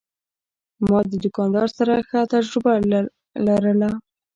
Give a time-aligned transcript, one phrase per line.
[0.89, 2.73] ما د دوکاندار سره ښه تجربه
[3.47, 3.89] لرله.